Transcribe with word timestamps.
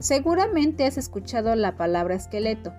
Seguramente 0.00 0.86
has 0.86 0.96
escuchado 0.96 1.54
la 1.54 1.76
palabra 1.76 2.14
esqueleto. 2.14 2.72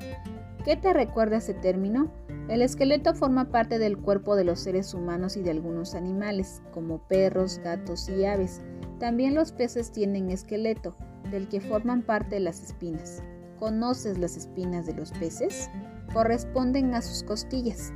¿Qué 0.66 0.76
te 0.76 0.92
recuerda 0.92 1.38
ese 1.38 1.54
término? 1.54 2.12
El 2.50 2.64
esqueleto 2.64 3.14
forma 3.14 3.52
parte 3.52 3.78
del 3.78 4.00
cuerpo 4.00 4.36
de 4.36 4.44
los 4.44 4.60
seres 4.60 4.96
humanos 4.96 5.38
y 5.38 5.44
de 5.44 5.52
algunos 5.52 5.94
animales, 5.94 6.64
como 6.74 7.08
perros, 7.08 7.60
gatos 7.64 8.10
y 8.10 8.26
aves. 8.26 8.62
También 9.00 9.36
los 9.36 9.52
peces 9.52 9.92
tienen 9.92 10.32
esqueleto, 10.32 10.96
del 11.30 11.48
que 11.48 11.62
forman 11.62 12.02
parte 12.02 12.40
las 12.40 12.64
espinas. 12.64 13.22
¿Conoces 13.60 14.18
las 14.18 14.36
espinas 14.36 14.88
de 14.88 14.96
los 14.96 15.12
peces? 15.12 15.70
Corresponden 16.14 16.96
a 16.96 17.04
sus 17.04 17.22
costillas. 17.22 17.94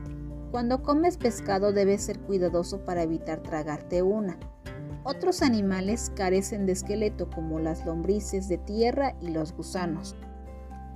Cuando 0.52 0.84
comes 0.84 1.17
pescado 1.17 1.73
debes 1.73 2.03
ser 2.03 2.20
cuidadoso 2.20 2.85
para 2.85 3.02
evitar 3.02 3.41
tragarte 3.41 4.03
una. 4.03 4.38
Otros 5.07 5.43
animales 5.43 6.11
carecen 6.15 6.65
de 6.65 6.71
esqueleto 6.71 7.30
como 7.30 7.59
las 7.59 7.85
lombrices 7.85 8.49
de 8.49 8.57
tierra 8.57 9.16
y 9.21 9.30
los 9.30 9.53
gusanos. 9.55 10.16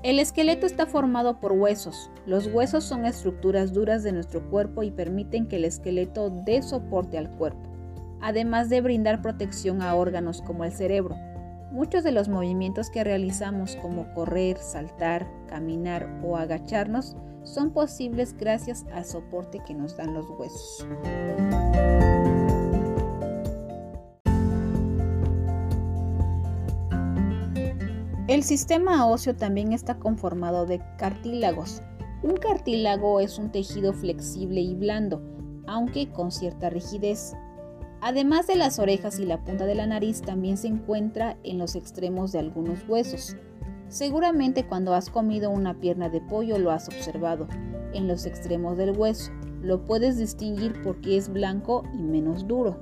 El 0.01 0.17
esqueleto 0.17 0.65
está 0.65 0.87
formado 0.87 1.39
por 1.39 1.51
huesos. 1.51 2.09
Los 2.25 2.47
huesos 2.47 2.83
son 2.83 3.05
estructuras 3.05 3.71
duras 3.71 4.01
de 4.01 4.11
nuestro 4.11 4.49
cuerpo 4.49 4.81
y 4.81 4.89
permiten 4.89 5.47
que 5.47 5.57
el 5.57 5.65
esqueleto 5.65 6.31
dé 6.31 6.63
soporte 6.63 7.19
al 7.19 7.29
cuerpo, 7.29 7.69
además 8.19 8.67
de 8.69 8.81
brindar 8.81 9.21
protección 9.21 9.83
a 9.83 9.93
órganos 9.93 10.41
como 10.41 10.63
el 10.63 10.71
cerebro. 10.71 11.15
Muchos 11.71 12.03
de 12.03 12.11
los 12.11 12.29
movimientos 12.29 12.89
que 12.89 13.03
realizamos 13.03 13.75
como 13.75 14.11
correr, 14.15 14.57
saltar, 14.57 15.27
caminar 15.47 16.09
o 16.23 16.35
agacharnos 16.35 17.15
son 17.43 17.73
posibles 17.73 18.35
gracias 18.35 18.87
al 18.91 19.05
soporte 19.05 19.59
que 19.67 19.75
nos 19.75 19.95
dan 19.95 20.15
los 20.15 20.27
huesos. 20.31 20.87
El 28.29 28.43
sistema 28.43 29.07
óseo 29.07 29.35
también 29.35 29.73
está 29.73 29.97
conformado 29.97 30.67
de 30.67 30.79
cartílagos. 30.99 31.81
Un 32.21 32.37
cartílago 32.37 33.19
es 33.21 33.39
un 33.39 33.51
tejido 33.51 33.91
flexible 33.91 34.61
y 34.61 34.75
blando, 34.75 35.19
aunque 35.65 36.11
con 36.11 36.31
cierta 36.31 36.69
rigidez. 36.69 37.33
Además 38.01 38.45
de 38.45 38.55
las 38.55 38.77
orejas 38.77 39.17
y 39.17 39.25
la 39.25 39.43
punta 39.43 39.65
de 39.65 39.73
la 39.73 39.87
nariz, 39.87 40.21
también 40.21 40.57
se 40.57 40.67
encuentra 40.67 41.37
en 41.43 41.57
los 41.57 41.73
extremos 41.73 42.31
de 42.31 42.37
algunos 42.37 42.87
huesos. 42.87 43.35
Seguramente 43.87 44.67
cuando 44.67 44.93
has 44.93 45.09
comido 45.09 45.49
una 45.49 45.79
pierna 45.79 46.07
de 46.09 46.21
pollo 46.21 46.59
lo 46.59 46.69
has 46.69 46.87
observado, 46.87 47.47
en 47.95 48.07
los 48.07 48.27
extremos 48.27 48.77
del 48.77 48.95
hueso. 48.95 49.31
Lo 49.63 49.87
puedes 49.87 50.19
distinguir 50.19 50.79
porque 50.83 51.17
es 51.17 51.33
blanco 51.33 51.81
y 51.95 52.03
menos 52.03 52.47
duro. 52.47 52.77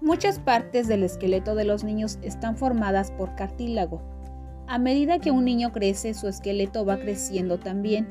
Muchas 0.00 0.38
partes 0.38 0.86
del 0.86 1.02
esqueleto 1.02 1.56
de 1.56 1.64
los 1.64 1.82
niños 1.82 2.20
están 2.22 2.56
formadas 2.56 3.10
por 3.10 3.34
cartílago, 3.34 4.00
a 4.68 4.78
medida 4.78 5.18
que 5.18 5.30
un 5.30 5.46
niño 5.46 5.72
crece, 5.72 6.12
su 6.12 6.28
esqueleto 6.28 6.84
va 6.84 6.98
creciendo 6.98 7.58
también 7.58 8.06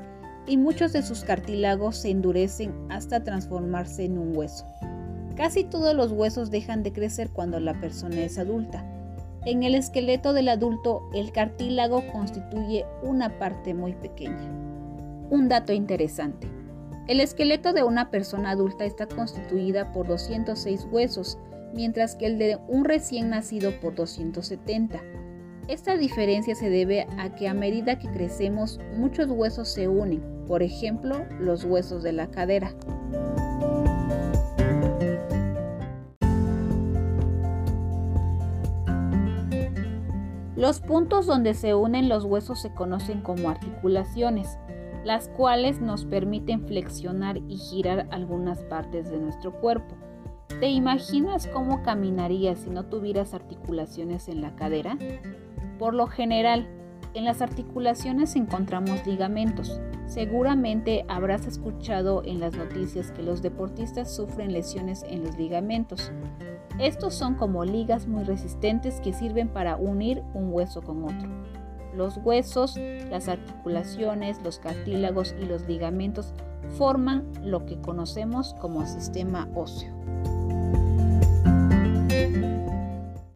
y 0.48 0.58
muchos 0.58 0.92
de 0.92 1.04
sus 1.04 1.24
cartílagos 1.24 1.98
se 1.98 2.10
endurecen 2.10 2.74
hasta 2.90 3.24
transformarse 3.24 4.06
en 4.06 4.18
un 4.18 4.36
hueso. 4.36 4.66
Casi 5.36 5.64
todos 5.64 5.96
los 5.96 6.12
huesos 6.12 6.50
dejan 6.50 6.82
de 6.82 6.92
crecer 6.92 7.30
cuando 7.30 7.60
la 7.60 7.80
persona 7.80 8.22
es 8.22 8.40
adulta. 8.40 8.84
En 9.46 9.62
el 9.62 9.76
esqueleto 9.76 10.34
del 10.34 10.50
adulto, 10.50 11.08
el 11.14 11.32
cartílago 11.32 12.04
constituye 12.12 12.86
una 13.04 13.38
parte 13.38 13.76
muy 13.76 13.94
pequeña. 13.94 14.52
Un 15.30 15.50
dato 15.50 15.74
interesante. 15.74 16.50
El 17.08 17.20
esqueleto 17.20 17.72
de 17.72 17.84
una 17.84 18.10
persona 18.10 18.50
adulta 18.50 18.84
está 18.84 19.06
constituida 19.06 19.92
por 19.92 20.08
206 20.08 20.88
huesos, 20.92 21.38
mientras 21.74 22.16
que 22.16 22.26
el 22.26 22.40
de 22.40 22.58
un 22.68 22.84
recién 22.84 23.30
nacido 23.30 23.80
por 23.80 23.94
270. 23.94 25.00
Esta 25.68 25.98
diferencia 25.98 26.56
se 26.56 26.70
debe 26.70 27.08
a 27.18 27.36
que 27.36 27.50
a 27.50 27.54
medida 27.54 28.00
que 28.00 28.08
crecemos 28.08 28.80
muchos 28.96 29.30
huesos 29.30 29.68
se 29.68 29.90
unen, 29.90 30.24
por 30.48 30.64
ejemplo 30.64 31.26
los 31.42 31.66
huesos 31.66 32.04
de 32.04 32.14
la 32.14 32.28
cadera. 32.28 32.74
Los 40.56 40.80
puntos 40.80 41.26
donde 41.26 41.54
se 41.54 41.76
unen 41.76 42.08
los 42.08 42.24
huesos 42.24 42.62
se 42.62 42.74
conocen 42.74 43.20
como 43.20 43.50
articulaciones, 43.50 44.58
las 45.04 45.28
cuales 45.28 45.82
nos 45.82 46.06
permiten 46.06 46.66
flexionar 46.66 47.38
y 47.50 47.58
girar 47.58 48.08
algunas 48.12 48.64
partes 48.64 49.12
de 49.12 49.18
nuestro 49.18 49.52
cuerpo. 49.52 49.96
¿Te 50.62 50.70
imaginas 50.70 51.46
cómo 51.48 51.84
caminarías 51.84 52.60
si 52.60 52.70
no 52.70 52.86
tuvieras 52.86 53.34
articulaciones 53.34 54.30
en 54.30 54.42
la 54.42 54.56
cadera? 54.56 54.98
Por 55.78 55.94
lo 55.94 56.08
general, 56.08 56.68
en 57.14 57.26
las 57.26 57.42
articulaciones 57.42 58.36
encontramos 58.36 59.06
ligamentos. 59.06 59.80
Seguramente 60.08 61.06
habrás 61.08 61.46
escuchado 61.46 62.24
en 62.24 62.40
las 62.40 62.56
noticias 62.56 63.12
que 63.12 63.24
los 63.24 63.42
deportistas 63.42 64.16
sufren 64.16 64.54
lesiones 64.54 65.04
en 65.08 65.24
los 65.24 65.38
ligamentos. 65.38 66.12
Estos 66.80 67.16
son 67.16 67.36
como 67.36 67.66
ligas 67.66 68.08
muy 68.08 68.24
resistentes 68.24 69.02
que 69.02 69.14
sirven 69.14 69.50
para 69.50 69.78
unir 69.78 70.24
un 70.34 70.54
hueso 70.54 70.82
con 70.82 71.04
otro. 71.04 71.30
Los 71.96 72.18
huesos, 72.18 72.78
las 73.10 73.28
articulaciones, 73.28 74.42
los 74.44 74.60
cartílagos 74.60 75.36
y 75.42 75.46
los 75.46 75.68
ligamentos 75.68 76.34
forman 76.78 77.32
lo 77.44 77.66
que 77.66 77.82
conocemos 77.82 78.54
como 78.62 78.86
sistema 78.86 79.48
óseo. 79.56 79.92